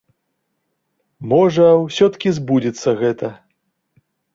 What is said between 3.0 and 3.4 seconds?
гэта.